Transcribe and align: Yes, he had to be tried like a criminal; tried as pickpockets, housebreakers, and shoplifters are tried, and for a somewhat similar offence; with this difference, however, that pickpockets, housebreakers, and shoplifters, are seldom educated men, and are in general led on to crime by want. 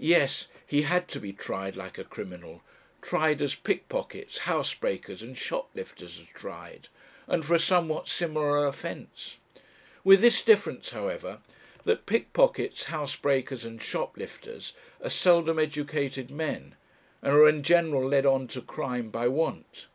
Yes, 0.00 0.48
he 0.66 0.82
had 0.82 1.06
to 1.10 1.20
be 1.20 1.32
tried 1.32 1.76
like 1.76 1.96
a 1.96 2.02
criminal; 2.02 2.60
tried 3.00 3.40
as 3.40 3.54
pickpockets, 3.54 4.38
housebreakers, 4.38 5.22
and 5.22 5.38
shoplifters 5.38 6.18
are 6.18 6.26
tried, 6.36 6.88
and 7.28 7.44
for 7.46 7.54
a 7.54 7.60
somewhat 7.60 8.08
similar 8.08 8.66
offence; 8.66 9.36
with 10.02 10.22
this 10.22 10.42
difference, 10.42 10.90
however, 10.90 11.38
that 11.84 12.04
pickpockets, 12.04 12.86
housebreakers, 12.86 13.64
and 13.64 13.80
shoplifters, 13.80 14.74
are 15.04 15.08
seldom 15.08 15.60
educated 15.60 16.32
men, 16.32 16.74
and 17.22 17.32
are 17.32 17.48
in 17.48 17.62
general 17.62 18.08
led 18.08 18.26
on 18.26 18.48
to 18.48 18.62
crime 18.62 19.08
by 19.08 19.28
want. 19.28 19.86